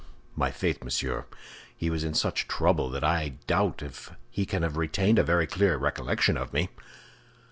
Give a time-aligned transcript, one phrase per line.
[0.35, 1.25] "My faith, monsieur,
[1.77, 5.45] he was in such trouble that I doubt if he can have retained a very
[5.45, 6.69] clear recollection of me."